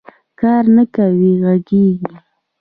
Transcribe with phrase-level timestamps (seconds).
[0.39, 2.13] کار نه کوې غږېږې